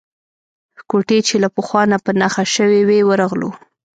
کوټې 0.89 1.19
چې 1.27 1.35
له 1.43 1.49
پخوا 1.55 1.81
نه 1.91 1.97
په 2.05 2.11
نښه 2.19 2.43
شوې 2.55 2.81
وې 2.87 2.99
ورغلو. 3.09 3.49